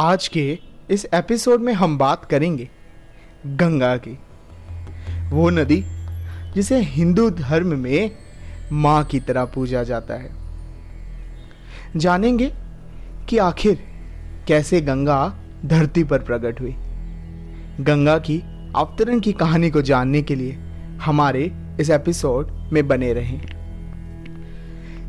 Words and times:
आज 0.00 0.28
के 0.28 0.58
इस 0.90 1.06
एपिसोड 1.14 1.60
में 1.60 1.72
हम 1.72 1.98
बात 1.98 2.24
करेंगे 2.24 2.68
गंगा 3.46 3.96
की। 3.96 4.18
वो 5.30 5.50
नदी 5.50 5.84
जिसे 6.54 6.82
हिंदू 6.82 7.30
धर्म 7.30 7.78
में 7.78 8.10
माँ 8.72 9.04
की 9.04 9.20
तरह 9.20 9.44
पूजा 9.44 9.82
जाता 9.82 10.14
है। 10.14 10.30
जानेंगे 11.96 12.52
कि 13.28 13.38
आखिर 13.38 13.78
कैसे 14.48 14.80
गंगा 14.80 15.36
धरती 15.66 16.04
पर 16.04 16.18
प्रकट 16.18 16.60
हुई। 16.60 16.74
गंगा 17.80 18.18
की 18.18 18.38
अवतरण 18.76 19.20
की 19.20 19.32
कहानी 19.32 19.70
को 19.70 19.82
जानने 19.82 20.22
के 20.22 20.34
लिए 20.34 20.52
हमारे 21.02 21.52
इस 21.80 21.90
एपिसोड 21.90 22.50
में 22.72 22.88
बने 22.88 23.12
रहें। 23.12 23.40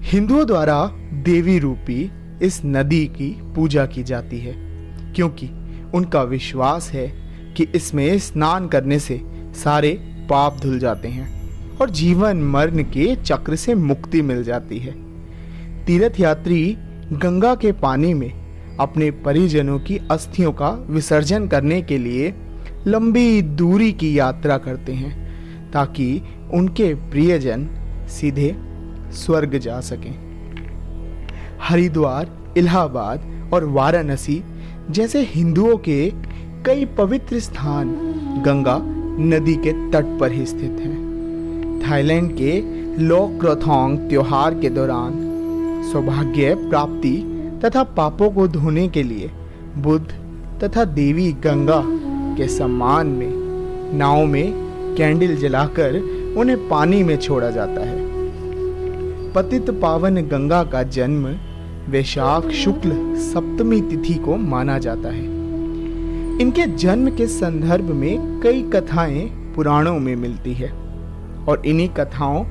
हिंदुओं 0.01 0.47
द्वारा 0.47 0.91
देवी 1.13 1.59
रूपी 1.59 2.11
इस 2.41 2.61
नदी 2.65 3.05
की 3.05 3.41
पूजा 3.55 3.85
की 3.85 4.03
जाती 4.03 4.39
है। 4.39 4.68
क्योंकि 5.15 5.49
उनका 5.93 6.23
विश्वास 6.23 6.91
है 6.91 7.07
कि 7.57 7.63
इसमें 7.75 8.19
स्नान 8.19 8.67
करने 8.67 8.99
से 8.99 9.21
सारे 9.55 9.91
पाप 10.29 10.57
धुल 10.59 10.79
जाते 10.79 11.07
हैं 11.07 11.27
और 11.77 11.89
जीवन 11.89 12.37
मरण 12.37 12.83
के 12.83 13.15
चक्र 13.15 13.55
से 13.55 13.75
मुक्ति 13.75 14.21
मिल 14.21 14.43
जाती 14.43 14.79
है। 14.79 14.93
तीर्थ 15.85 16.19
यात्री 16.19 16.77
गंगा 17.13 17.55
के 17.55 17.71
पानी 17.71 18.13
में 18.13 18.31
अपने 18.79 19.11
परिजनों 19.11 19.79
की 19.79 19.97
अस्थियों 20.11 20.51
का 20.51 20.69
विसर्जन 20.69 21.47
करने 21.47 21.81
के 21.81 21.97
लिए 21.97 22.33
लंबी 22.87 23.41
दूरी 23.41 23.91
की 23.91 24.19
यात्रा 24.19 24.57
करते 24.57 24.93
हैं 24.93 25.71
ताकि 25.71 26.21
उनके 26.53 26.93
प्रियजन 26.93 27.67
सीधे 28.09 28.55
स्वर्ग 29.11 29.57
जा 29.57 29.79
सकें। 29.79 30.13
हरिद्वार, 31.61 32.53
इलाहाबाद 32.57 33.49
और 33.53 33.65
वाराणसी 33.65 34.41
जैसे 34.91 35.21
हिंदुओं 35.21 35.77
के 35.77 36.11
कई 36.65 36.85
पवित्र 36.85 37.39
स्थान 37.39 37.89
गंगा 38.45 38.77
नदी 39.23 39.55
के 39.55 39.71
तट 39.91 40.19
पर 40.19 40.31
ही 40.31 40.45
स्थित 40.45 40.79
हैं। 40.79 41.81
थाईलैंड 41.81 42.31
के 42.37 42.61
लोक्रोथोंग 43.03 43.97
त्योहार 44.09 44.53
के 44.53 44.69
दौरान 44.69 45.11
सौभाग्य, 45.91 46.55
प्राप्ति 46.55 47.15
तथा 47.65 47.83
पापों 47.83 48.29
को 48.29 48.47
धोने 48.47 48.87
के 48.87 49.03
लिए 49.03 49.29
बुद्ध 49.77 50.07
तथा 50.63 50.83
देवी 50.85 51.31
गंगा 51.33 51.81
के 52.37 52.47
सम्मान 52.47 53.07
में, 53.07 53.31
नाव 53.97 54.25
में 54.25 54.53
कैंडल 54.95 55.35
जलाकर 55.35 55.99
उन्हें 56.37 56.67
पानी 56.69 57.03
में 57.03 57.17
छोड़ा 57.17 57.49
जाता 57.49 57.81
है। 57.81 58.07
पतित 59.33 59.69
पावन 59.69 60.21
गंगा 60.27 60.63
का 60.63 60.83
जन्म 60.83 61.27
वैशाख 61.91 62.49
शुक्ल 62.53 62.91
सप्तमी 63.19 63.81
तिथि 63.81 64.13
को 64.15 64.35
माना 64.37 64.77
जाता 64.77 65.09
है। 65.09 65.23
इनके 66.41 66.65
जन्म 66.75 67.09
के 67.15 67.27
संदर्भ 67.27 67.89
में 67.91 68.41
कई 68.41 68.61
कथाएँ 68.73 69.25
पुराणों 69.55 69.97
में 69.99 70.15
मिलती 70.15 70.53
है 70.53 70.71
और 71.45 71.61
इन्हीं 71.65 71.89
कथाओं 71.89 72.43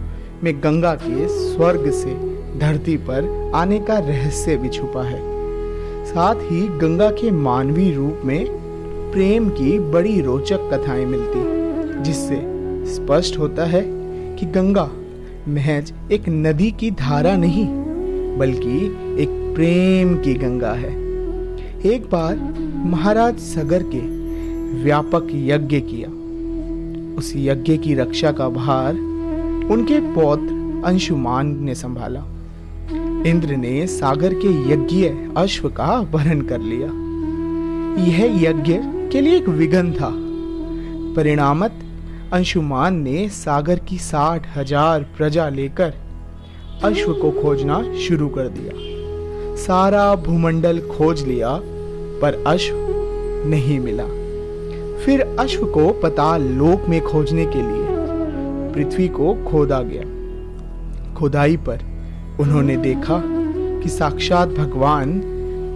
में 0.44 0.52
गंगा 0.64 0.94
के 0.94 1.28
स्वर्ग 1.28 1.90
से 1.90 2.14
धरती 2.58 2.96
पर 2.96 3.52
आने 3.54 3.78
का 3.80 3.98
रहस्य 3.98 4.56
भी 4.56 4.68
छुपा 4.68 5.02
है। 5.02 5.20
साथ 6.06 6.42
ही 6.42 6.66
गंगा 6.78 7.10
के 7.10 7.30
मानवीय 7.30 7.94
रूप 7.94 8.20
में 8.24 8.46
प्रेम 9.12 9.48
की 9.50 9.78
बड़ी 9.90 10.20
रोचक 10.20 10.70
कथाएँ 10.72 11.04
मिलती 11.06 12.02
जिससे 12.02 12.42
स्पष्ट 12.94 13.38
होता 13.38 13.64
है 13.64 13.82
कि 14.36 14.46
गंगा 14.46 14.90
महज 15.48 15.92
एक 16.12 16.28
नदी 16.28 16.70
की 16.70 16.90
धारा 16.90 17.36
नहीं, 17.36 17.66
बल्कि 18.38 19.07
प्रेम 19.58 20.14
की 20.16 20.32
गंगा 20.34 20.72
है। 20.72 20.90
एक 21.84 22.02
बार 22.10 22.36
महाराज 22.86 23.38
सगर 23.38 23.82
के 23.84 24.00
व्यापक 24.82 25.28
यज्ञ 25.32 25.80
किया। 25.80 26.08
उस 27.18 27.32
यज्ञ 27.36 27.76
की 27.76 27.94
रक्षा 27.94 28.30
का 28.32 28.48
भार 28.48 28.94
उनके 29.72 29.98
पौत्र 30.14 30.82
अंशुमान 30.86 31.46
ने 31.64 31.74
संभाला। 31.74 32.20
इंद्र 33.30 33.56
ने 33.56 33.86
सागर 33.86 34.34
के 34.34 34.52
यज्ञ 34.72 35.08
अश्व 35.36 35.68
का 35.68 35.98
वरण 36.12 36.40
कर 36.40 36.60
लिया। 36.60 36.88
यह 38.04 38.42
यज्ञ 38.42 38.78
के 39.12 39.20
लिए 39.20 39.36
एक 39.36 39.48
विघन 39.48 39.92
था। 39.92 40.10
परिणामत 41.14 41.80
अंशुमान 42.32 43.00
ने 43.00 43.28
सागर 43.28 43.78
की 43.78 43.98
साठ 43.98 44.46
हज़ार 44.56 45.06
प्रजा 45.16 45.48
लेकर 45.48 45.94
अश्व 46.84 47.12
को 47.12 47.30
खोजना 47.42 47.82
शुरू 47.98 48.28
कर 48.28 48.48
दिया। 48.48 48.96
सारा 49.58 50.14
भूमंडल 50.14 50.80
खोज 50.80 51.22
लिया, 51.22 51.60
पर 52.22 52.44
अश्व 52.46 52.74
नहीं 53.48 53.80
मिला। 53.80 54.04
फिर 55.04 55.36
अश्व 55.40 55.66
को 55.66 55.92
पताल 55.92 56.42
लोक 56.42 56.88
में 56.88 57.00
खोजने 57.00 57.46
के 57.46 57.62
लिए 57.62 57.86
पृथ्वी 58.74 59.08
को 59.08 59.34
खोदा 59.50 59.80
गया। 59.82 61.14
खोदाई 61.14 61.56
पर 61.56 61.80
उन्होंने 62.40 62.76
देखा 62.76 63.22
कि 63.82 63.88
साक्षात 63.88 64.48
भगवान 64.48 65.22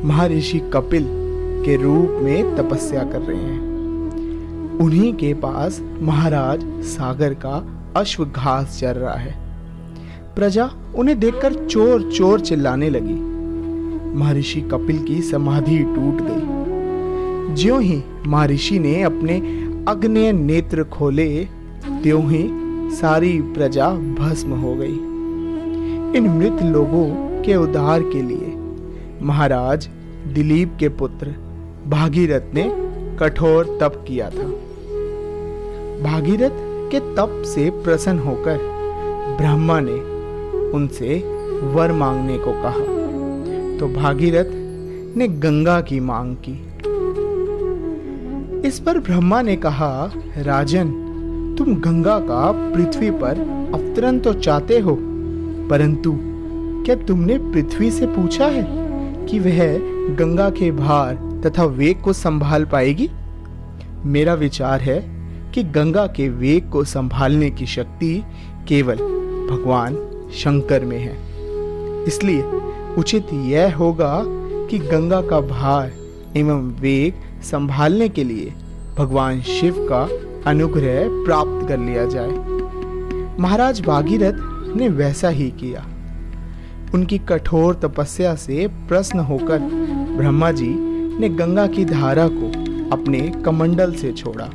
महर्षि 0.05 0.59
कपिल 0.59 1.07
के 1.65 1.77
रूप 1.77 2.19
में 2.23 2.57
तपस्या 2.57 3.05
कर 3.05 3.21
रहे 3.21 3.37
हैं। 3.37 4.79
उन्हीं 4.81 5.13
के 5.15 5.35
पास 5.35 5.81
महाराज 6.01 6.61
सागर 6.85 7.35
का 7.35 7.67
अश्व 7.97 8.25
घास 8.25 8.81
चर 8.81 8.97
रहा 8.97 9.15
है। 9.15 9.35
प्रजा 10.35 10.71
उन्हें 10.95 11.21
देखकर 11.21 11.55
चोर 11.55 12.11
चोर 12.11 12.41
चिल्लाने 12.41 12.91
लगी। 12.91 13.32
महर्षि 14.15 14.61
कपिल 14.61 14.99
की 14.99 15.23
समाधि 15.23 15.79
टूट 15.79 16.21
गई। 16.23 17.55
ज्यो 17.55 17.79
ही 17.79 18.03
महर्षि 18.27 18.79
ने 18.79 19.03
अपने 19.03 19.39
अग्नि 19.89 20.33
नेत्र 20.33 20.85
खोले, 20.85 21.45
त्यों 22.03 22.31
ही 22.31 22.49
सारी 22.97 23.41
प्रजा 23.41 23.91
भस्म 23.91 24.53
हो 24.53 24.75
गई। 24.75 24.97
इन 26.19 26.29
मृत 26.39 26.63
लोगों 26.63 27.07
के 27.43 27.57
उद्धार 27.57 28.03
के 28.03 28.23
लिए 28.23 28.57
महाराज 29.23 29.89
दिलीप 30.35 30.77
के 30.81 30.89
पुत्र 30.89 31.35
भागीरथ 31.87 32.55
ने 32.55 32.73
कठोर 33.19 33.79
तप 33.81 34.05
किया 34.09 34.31
था। 34.31 34.49
भागीरथ 36.03 36.59
के 36.91 37.01
तप 37.01 37.43
से 37.47 37.71
प्रसन्न 37.71 38.19
होकर 38.19 38.59
ब्रह्मा 39.39 39.81
ने 39.81 40.01
उनसे 40.71 41.19
वर 41.75 41.93
मांगने 41.93 42.39
को 42.39 42.53
कहा। 42.53 43.02
तो 43.83 43.89
भागीरथ 43.89 44.51
ने 45.17 45.27
गंगा 45.29 45.81
की 45.81 46.01
मांग 46.01 46.37
की। 46.37 46.53
इस 48.69 48.79
पर 48.81 48.99
ब्रह्मा 48.99 49.41
ने 49.43 49.57
कहा, 49.57 50.13
राजन, 50.39 50.91
तुम 51.59 51.75
गंगा 51.75 52.19
का 52.19 52.53
पृथ्वी 52.75 53.11
पर 53.11 53.41
अवतरण 53.75 54.19
तो 54.19 54.35
चाहते 54.35 54.79
हो, 54.79 54.97
परंतु 55.71 56.15
क्या 56.85 56.95
तुमने 56.95 57.39
पृथ्वी 57.39 57.91
से 57.91 58.07
पूछा 58.07 58.47
है 58.47 58.65
कि 59.27 59.39
वह 59.39 59.59
गंगा 60.15 60.51
के 60.51 60.71
भार 60.71 61.15
तथा 61.47 61.65
वेग 61.65 62.01
को 62.01 62.13
संभाल 62.13 62.65
पाएगी? 62.65 63.11
मेरा 64.05 64.35
विचार 64.35 64.81
है 64.81 65.01
कि 65.55 65.63
गंगा 65.63 66.07
के 66.07 66.29
वेग 66.29 66.71
को 66.71 66.85
संभालने 66.85 67.51
की 67.51 67.67
शक्ति 67.67 68.25
केवल 68.69 68.97
भगवान 69.51 69.97
शंकर 70.35 70.85
में 70.85 70.99
है। 70.99 71.17
इसलिए 72.07 72.62
उचित 72.99 73.27
यह 73.33 73.77
होगा 73.77 74.23
कि 74.71 74.79
गंगा 74.79 75.21
का 75.21 75.41
भार 75.41 75.93
एवं 76.37 76.73
वेग 76.81 77.43
संभालने 77.43 78.09
के 78.09 78.25
लिए 78.25 78.53
भगवान 78.99 79.41
शिव 79.41 79.75
का 79.79 80.09
अनुग्रह 80.51 81.09
प्राप्त 81.09 81.69
कर 81.69 81.79
लिया 81.79 82.07
जाए। 82.07 82.31
महाराज 83.41 83.81
भागीरथ 83.81 84.35
ने 84.77 84.89
वैसा 84.89 85.29
ही 85.29 85.51
किया। 85.51 85.87
उनकी 86.95 87.19
कठोर 87.19 87.75
तपस्या 87.75 88.35
से 88.35 88.67
प्रश्न 88.89 89.19
होकर 89.19 89.59
ब्रह्मा 90.17 90.51
जी 90.51 90.75
ने 91.19 91.29
गंगा 91.29 91.67
की 91.67 91.85
धारा 91.85 92.29
को 92.29 92.49
अपने 92.93 93.21
कमंडल 93.45 93.93
से 93.93 94.13
छोड़ा। 94.13 94.51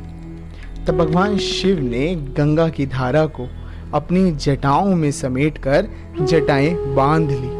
तब 0.86 0.96
भगवान 0.96 1.38
शिव 1.38 1.80
ने 1.80 2.14
गंगा 2.14 2.68
की 2.68 2.86
धारा 2.86 3.26
को 3.26 3.48
अपनी 3.94 4.32
जटाओं 4.32 4.94
में 4.94 5.10
समेटकर 5.10 5.88
जटाएँ 6.20 6.94
बाँध 6.94 7.30
ली। 7.30 7.57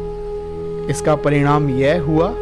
इसका 0.89 1.15
परिणाम 1.15 1.69
यह 1.69 2.01
हुआ 2.01 2.33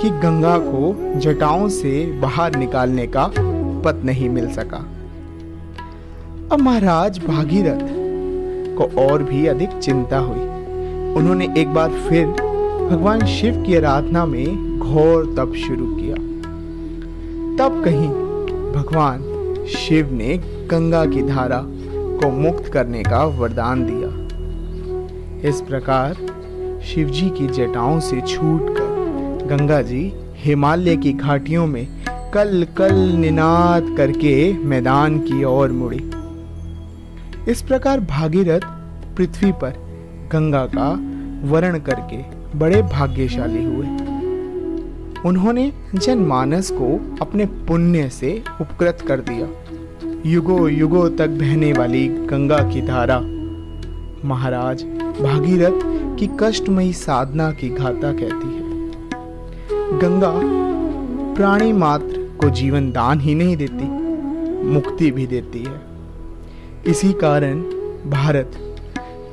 कि 0.00 0.10
गंगा 0.10 0.58
को 0.58 0.94
जटाओं 1.20 1.68
से 1.68 2.06
बाहर 2.20 2.56
निकालने 2.56 3.06
का 3.06 3.30
पत 3.84 4.02
नहीं 4.04 4.28
मिल 4.28 4.50
सका। 4.50 4.78
अब 6.52 6.60
महाराज 6.60 7.18
भागीरथ 7.18 7.78
को 8.76 9.02
और 9.02 9.22
भी 9.22 9.46
अधिक 9.46 9.78
चिंता 9.78 10.18
हुई। 10.18 10.40
उन्होंने 11.14 11.54
एक 11.58 11.68
बार 11.68 11.90
फिर 12.08 12.26
भगवान 12.90 13.26
शिव 13.26 13.62
की 13.62 13.76
आराधना 13.76 14.26
में 14.26 14.78
घोर 14.78 15.24
तप 15.38 15.52
शुरू 15.54 15.86
किया। 15.96 16.16
तब 17.58 17.82
कहीं 17.84 18.08
भगवान 18.72 19.22
शिव 19.68 20.12
ने 20.12 20.36
गंगा 20.70 21.04
की 21.06 21.22
धारा 21.22 21.62
को 21.64 22.30
मुक्त 22.30 22.72
करने 22.72 23.02
का 23.02 23.24
वरदान 23.24 23.84
दिया। 23.86 24.24
इस 25.48 25.60
प्रकार 25.60 26.16
शिवजी 26.84 27.30
की 27.30 27.46
जटाओं 27.46 28.00
से 28.00 28.20
छूटकर 28.20 29.46
गंगा 29.46 29.82
जी 29.82 30.12
हिमालय 30.36 30.96
की 30.96 31.12
घाटियों 31.12 31.66
में 31.66 31.86
कल 32.34 32.66
कल 32.76 32.94
निनाद 32.94 33.94
करके 33.96 34.52
मैदान 34.52 35.18
की 35.18 35.44
ओर 35.44 35.72
मुड़ी। 35.72 36.10
इस 37.48 37.62
प्रकार 37.62 38.00
भागीरथ 38.00 38.60
पृथ्वी 39.16 39.52
पर 39.52 39.74
गंगा 40.32 40.64
का 40.66 40.90
वर्ण 41.50 41.78
करके 41.78 42.16
बड़े 42.58 42.82
भाग्यशाली 42.82 43.64
हुए। 43.64 43.86
उन्होंने 45.24 45.72
जनमानस 45.94 46.70
को 46.70 47.18
अपने 47.20 47.46
पुण्य 47.46 48.08
से 48.08 48.42
उपकृत 48.60 49.04
कर 49.08 49.20
दिया। 49.20 49.48
युगो 50.26 50.68
युगो 50.68 51.08
तक 51.08 51.28
बहने 51.28 51.72
वाली 51.72 52.08
गंगा 52.08 52.58
की 52.58 52.82
धारा। 52.82 53.18
महाराज 54.28 54.84
भागीरथ 55.20 56.03
की 56.14 56.30
कष्टमयी 56.40 56.92
साधना 56.92 57.50
की 57.52 57.68
घाता 57.68 58.12
कहती 58.12 58.54
है। 58.54 58.64
गंगा 59.98 60.32
प्राणी 61.34 61.72
मात्र 61.72 62.36
को 62.40 62.50
जीवन 62.50 62.90
दान 62.90 63.20
ही 63.20 63.34
नहीं 63.34 63.56
देती, 63.56 63.88
मुक्ति 64.68 65.10
भी 65.10 65.26
देती 65.26 65.64
है। 65.64 65.80
इसी 66.86 67.12
कारण 67.12 67.62
भारत 68.10 68.76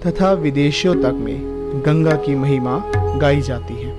तथा 0.07 0.31
विदेशों 0.31 0.95
तक 0.95 1.13
में 1.13 1.39
गंगा 1.85 2.15
की 2.15 2.35
महिमा 2.35 2.83
गाई 2.95 3.41
जाती 3.41 3.73
है। 3.73 3.91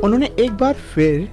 उन्होंने 0.00 0.26
एक 0.26 0.52
बार 0.52 0.74
फिर 0.74 1.28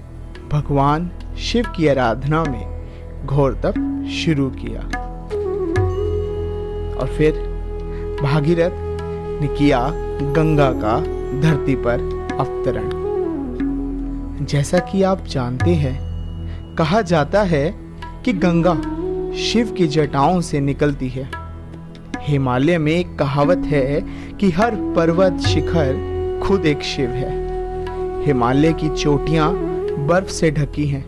भगवान 0.52 1.10
शिव 1.40 1.66
की 1.76 1.88
आराधना 1.88 2.44
में 2.44 2.86
घोर 3.26 3.54
तप 3.54 4.06
शुरू 4.12 4.50
किया। 4.50 4.82
और 7.00 7.08
फिर 7.18 7.34
भागीरथ 8.24 8.89
ने 9.42 9.48
किया 9.48 9.90
गंगा 10.22 10.72
का 10.72 11.00
धरती 11.42 11.76
पर 11.76 12.00
अवतरण। 12.40 12.90
जैसा 14.46 14.80
कि 14.80 15.04
आप 15.04 15.26
जानते 15.28 15.70
हैं, 15.70 16.76
कहा 16.76 17.02
जाता 17.02 17.44
है 17.44 17.76
कि 18.26 18.34
गंगा 18.34 18.74
शिव 19.38 19.72
की 19.72 19.88
जटाओं 19.88 20.42
से 20.42 20.60
निकलती 20.60 21.10
है। 21.10 21.30
हिमालय 22.22 22.78
में 22.78 22.92
एक 22.92 23.20
कहावत 23.20 23.58
है 23.58 24.02
कि 24.40 24.52
हर 24.52 24.76
पर्वत 24.76 25.40
शिखर 25.40 26.42
खुद 26.44 26.66
एक 26.66 26.82
शिव 26.82 27.10
है। 27.10 27.32
हिमालय 28.26 28.74
की 28.74 28.90
चोटियाँ 28.90 29.54
बर्फ़ 30.08 30.28
से 30.28 30.52
ढकी 30.52 30.88
हैं 30.88 31.06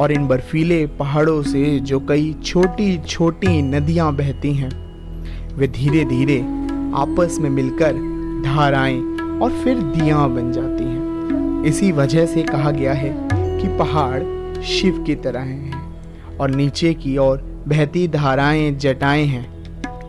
और 0.00 0.12
इन 0.12 0.26
बर्फीले 0.26 0.86
पहाड़ों 0.86 1.42
से 1.42 1.78
जो 1.78 2.00
कई 2.00 2.34
छोटी 2.44 2.98
छोटी 2.98 3.62
नदियाँ 3.62 4.14
बहती 4.14 4.54
हैं, 4.54 4.70
वे 5.56 5.68
धीरे 5.68 6.04
धीरे 6.04 6.65
आपस 6.96 7.36
में 7.40 7.50
मिलकर 7.50 7.92
धाराएँ 8.44 9.00
और 9.42 9.50
फिर 9.64 9.78
दिया 9.78 10.26
बन 10.26 10.52
जाती 10.52 10.84
हैं। 10.84 11.64
इसी 11.64 11.92
वजह 11.92 12.26
से 12.26 12.42
कहा 12.42 12.70
गया 12.70 12.92
है 12.92 13.10
कि 13.32 13.68
पहाड़ 13.78 14.22
शिव 14.62 15.02
की 15.02 15.14
तरह 15.14 15.40
हैं 15.40 16.36
और 16.36 16.50
नीचे 16.50 16.94
की 16.94 17.16
ओर 17.18 17.38
बहती 17.68 18.08
धाराएँ 18.08 18.72
जटाएँ 18.72 19.24
हैं 19.24 19.46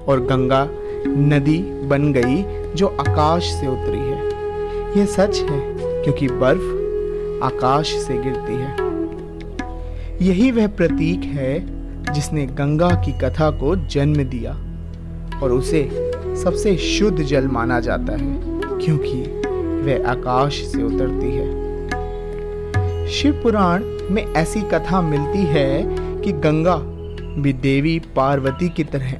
और 0.05 0.19
गंगा 0.19 0.67
नदी 1.07 1.57
बन 1.87 2.13
गई 2.13 2.43
जो 2.75 2.87
आकाश 2.87 3.43
से 3.43 3.67
उतरी 3.67 3.99
है। 3.99 4.25
यह 4.97 5.05
सच 5.05 5.37
है 5.37 5.59
क्योंकि 6.03 6.27
बर्फ़ 6.27 7.43
आकाश 7.43 7.87
से 7.87 8.17
गिरती 8.17 8.53
है। 8.53 8.75
यही 10.27 10.51
वह 10.51 10.67
प्रतीक 10.67 11.19
है 11.19 11.59
जिसने 12.13 12.45
गंगा 12.45 12.89
की 12.89 13.11
कथा 13.11 13.49
को 13.51 13.75
जन्म 13.75 14.23
दिया 14.23 14.51
और 15.39 15.51
उसे 15.51 16.06
सबसे 16.43 16.75
शुद्ध 16.77 17.23
जल 17.23 17.47
माना 17.47 17.79
जाता 17.79 18.13
है, 18.13 18.39
क्योंकि 18.77 19.21
वह 19.83 20.09
आकाश 20.09 20.61
से 20.63 20.83
उतरती 20.83 21.31
है। 21.31 23.07
शिव 23.07 23.39
पुराण 23.43 23.83
में 24.11 24.25
ऐसी 24.33 24.61
कथा 24.61 25.01
मिलती 25.01 25.43
है 25.43 25.83
कि 26.21 26.31
गंगा 26.31 26.75
भी 27.41 27.53
देवी 27.53 27.99
पार्वती 28.15 28.69
की 28.69 28.83
तरह 28.83 29.11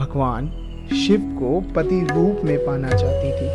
भगवान 0.00 0.50
शिव 0.96 1.20
को 1.40 1.60
पति 1.74 2.00
रूप 2.00 2.44
में 2.44 2.58
पाना 2.66 2.88
चाहती 2.88 3.30
थी। 3.30 3.48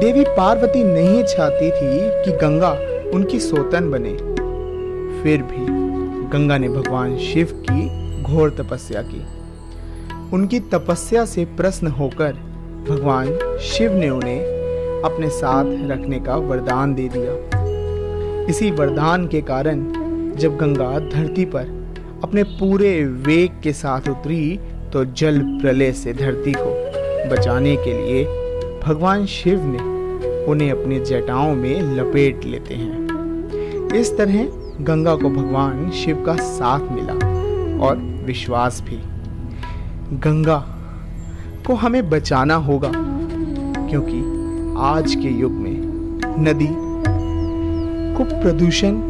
देवी 0.00 0.24
पार्वती 0.24 0.84
नहीं 0.84 1.22
चाहती 1.24 1.70
थी 1.70 2.24
कि 2.24 2.36
गंगा 2.38 2.70
उनकी 3.14 3.40
सोतन 3.40 3.90
बने। 3.90 4.16
फिर 5.22 5.42
भी 5.42 5.66
गंगा 6.28 6.58
ने 6.58 6.68
भगवान 6.68 7.16
शिव 7.18 7.48
की 7.70 8.22
घोर 8.22 8.50
तपस्या 8.50 9.02
की। 9.02 9.22
उनकी 10.32 10.60
तपस्या 10.60 11.24
से 11.24 11.44
प्रश्न 11.44 11.86
होकर 11.86 12.32
भगवान 12.88 13.58
शिव 13.60 13.92
ने 13.92 14.08
उन्हें 14.10 15.02
अपने 15.04 15.28
साथ 15.30 15.64
रखने 15.90 16.20
का 16.20 16.36
वरदान 16.36 16.94
दे 16.94 17.08
दिया। 17.08 18.46
इसी 18.50 18.70
वरदान 18.70 19.26
के 19.28 19.40
कारण 19.40 19.84
जब 20.36 20.56
गंगा 20.56 20.98
धरती 20.98 21.44
पर 21.44 21.66
अपने 22.24 22.42
पूरे 22.42 23.04
वेग 23.04 23.60
के 23.62 23.72
साथ 23.72 24.08
उतरी 24.08 24.58
तो 24.92 25.04
जल 25.04 25.40
प्रलय 25.62 25.92
से 25.92 26.12
धरती 26.12 26.54
को 26.58 27.30
बचाने 27.30 27.76
के 27.76 27.92
लिए 27.92 28.24
भगवान 28.84 29.26
शिव 29.26 29.60
ने 29.64 30.44
उन्हें 30.44 30.70
अपनी 30.70 31.00
जटाओं 31.00 31.54
में 31.54 31.96
लपेट 31.96 32.44
लेते 32.44 32.74
हैं। 32.74 33.90
इस 33.94 34.16
तरह 34.18 34.44
गंगा 34.80 35.14
को 35.14 35.30
भगवान 35.30 35.90
शिव 35.90 36.24
का 36.26 36.36
साथ 36.36 36.92
मिला 36.92 37.14
और 37.86 37.96
विश्वास 38.26 38.80
भी। 38.80 39.00
गंगा 40.12 40.58
को 41.66 41.74
हमें 41.74 42.08
बचाना 42.10 42.54
होगा, 42.54 42.90
क्योंकि 43.88 44.18
आज 44.80 45.14
के 45.14 45.28
युग 45.30 45.52
में 45.52 46.34
नदी 46.38 46.68
को 48.16 48.24
प्रदूषण 48.24 49.00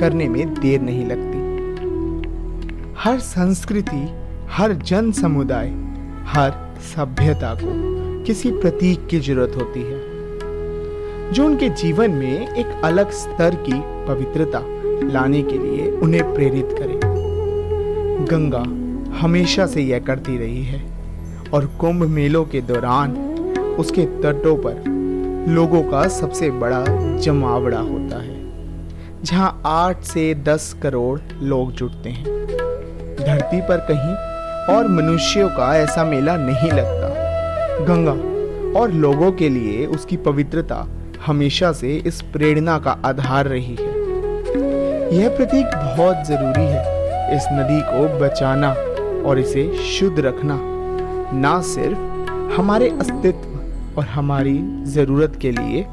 करने 0.00 0.28
में 0.28 0.54
देर 0.54 0.80
नहीं 0.80 1.04
लगती। 1.06 1.38
हर 2.98 3.18
संस्कृति, 3.18 4.08
हर 4.50 4.72
जन 4.72 5.12
समुदाय, 5.12 5.68
हर 6.26 6.52
सभ्यता 6.86 7.54
को 7.54 8.24
किसी 8.24 8.50
प्रतीक 8.52 9.06
की 9.06 9.20
ज़रूरत 9.20 9.56
होती 9.56 9.82
है, 9.82 9.98
जो 11.32 11.46
उनके 11.46 11.68
जीवन 11.68 12.10
में 12.10 12.56
एक 12.56 12.80
अलग 12.84 13.10
स्तर 13.10 13.54
की 13.68 13.80
पवित्रता 14.06 14.62
लाने 15.12 15.42
के 15.42 15.58
लिए 15.58 15.90
उन्हें 15.90 16.34
प्रेरित 16.34 16.76
करे। 16.78 17.00
गंगा 18.26 18.64
हमेशा 19.12 19.66
से 19.66 19.82
यह 19.82 19.98
करती 19.98 20.36
रही 20.38 20.62
है 20.64 20.80
और 21.52 21.66
कुंभ 21.80 22.02
मेलों 22.08 22.44
के 22.44 22.60
दौरान 22.60 23.12
उसके 23.78 24.04
तटों 24.22 24.56
पर 24.56 24.82
लोगों 25.48 25.82
का 25.82 26.06
सबसे 26.08 26.50
बड़ा 26.50 26.84
जमावड़ा 27.18 27.78
होता 27.78 28.22
है, 28.22 28.38
जहाँ 29.24 29.60
आठ 29.66 30.02
से 30.02 30.34
दस 30.44 30.74
करोड़ 30.82 31.20
लोग 31.32 31.72
जुटते 31.72 32.10
हैं। 32.10 32.24
धरती 33.16 33.60
पर 33.60 33.86
कहीं 33.90 34.74
और 34.74 34.88
मनुष्यों 34.88 35.48
का 35.48 35.74
ऐसा 35.76 36.04
मेला 36.04 36.36
नहीं 36.36 36.70
लगता। 36.72 37.08
गंगा 37.84 38.80
और 38.80 38.92
लोगों 38.92 39.32
के 39.32 39.48
लिए 39.48 39.86
उसकी 39.86 40.16
पवित्रता 40.16 40.86
हमेशा 41.26 41.72
से 41.72 41.96
इस 42.06 42.20
प्रेरणा 42.22 42.78
का 42.78 42.90
आधार 43.04 43.46
रही 43.46 43.74
है। 43.74 43.98
यह 45.12 45.36
प्रतीक 45.36 45.66
बहुत 45.66 46.26
ज़रूरी 46.26 46.66
है, 46.66 47.36
इस 47.36 47.46
नदी 47.52 47.80
को 47.82 48.18
बचाना। 48.18 48.74
और 49.20 49.38
इसे 49.38 49.62
शुद्ध 49.88 50.18
रखना। 50.18 50.58
ना 51.34 51.60
सिर्फ़ 51.62 52.52
हमारे 52.52 52.88
अस्तित्व 52.90 53.98
और 53.98 54.04
हमारी 54.04 54.58
ज़रूरत 54.86 55.38
के 55.42 55.50
लिए, 55.50 55.84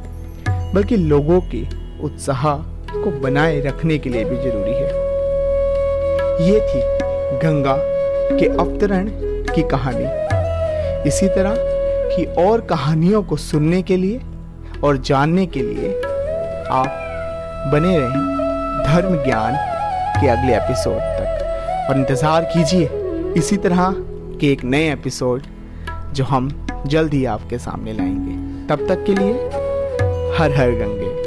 बल्कि 0.74 0.96
लोगों 0.98 1.40
के 1.54 1.64
उत्साह 2.04 2.46
को 2.94 3.12
बनाए 3.22 3.60
रखने 3.62 3.98
के 3.98 4.10
लिए 4.10 4.24
भी 4.26 4.36
ज़रूरी 4.36 4.74
है। 4.74 5.06
ये 6.48 6.60
थी 6.60 6.82
गंगा 7.40 7.76
के 8.32 8.48
अवतरण 8.48 9.10
की 9.54 9.64
कहानी। 9.70 10.06
इसी 11.10 11.28
तरह 11.28 11.56
की 12.10 12.26
और 12.44 12.62
कहानियों 12.62 13.24
को 13.24 13.36
सुनने 13.38 13.82
के 13.82 13.98
लिए 13.98 14.22
और 14.84 14.98
जानने 14.98 15.46
के 15.46 15.62
लिए 15.62 15.94
आप 16.72 17.70
बने 17.74 17.98
रहें 17.98 18.36
धर्म 18.86 19.16
ज्ञान 19.24 19.56
के 20.22 20.28
अगले 20.28 20.56
एपिसोड 20.56 21.00
तक। 21.00 21.88
और 21.90 21.98
इंतज़ार 21.98 22.44
कीजिए 22.44 22.88
इसी 23.34 23.58
तरह 23.58 23.96
के 24.40 24.52
एक 24.52 24.64
नए 24.64 24.94
एपिसोड 24.94 25.44
जो 26.14 26.24
हम 26.24 26.66
जल्द 26.86 27.14
ही 27.14 27.26
आपके 27.26 27.58
सामने 27.58 27.94
लाएँगे। 27.94 28.48
तब 28.68 28.88
तक 28.88 29.04
के 29.06 29.14
लिए 29.14 29.34
हर 30.38 30.52
हर 30.52 30.72
गंगे। 30.72 31.07